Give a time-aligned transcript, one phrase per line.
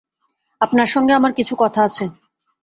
[0.61, 2.05] আপনার সঙ্গে আমার কিছু কথা আছে।